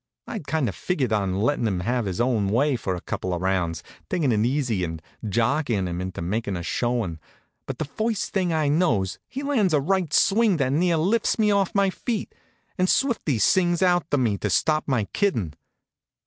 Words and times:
I'd 0.25 0.47
kind 0.47 0.67
of 0.67 0.73
figured 0.73 1.13
on 1.13 1.35
lettin' 1.41 1.67
him 1.67 1.81
have 1.81 2.05
his 2.05 2.19
own 2.19 2.49
way 2.49 2.75
for 2.75 2.95
a 2.95 3.01
couple 3.01 3.35
of 3.35 3.41
rounds, 3.43 3.83
takin' 4.09 4.31
it 4.31 4.43
easy, 4.43 4.83
an' 4.83 4.99
jockeyin' 5.23 5.87
him 5.87 6.01
into 6.01 6.23
making 6.23 6.57
a 6.57 6.63
showin'; 6.63 7.19
but 7.67 7.77
the 7.77 7.85
first 7.85 8.33
thing 8.33 8.51
I 8.51 8.67
knows 8.67 9.19
he 9.27 9.43
lands 9.43 9.75
a 9.75 9.79
right 9.79 10.11
swing 10.11 10.57
that 10.57 10.73
near 10.73 10.97
lifts 10.97 11.37
me 11.37 11.51
off 11.51 11.75
my 11.75 11.91
feet, 11.91 12.33
an' 12.79 12.87
Swifty 12.87 13.37
sings 13.37 13.83
out 13.83 14.09
to 14.09 14.17
me 14.17 14.39
to 14.39 14.49
stop 14.49 14.87
my 14.87 15.03
kiddin'. 15.13 15.53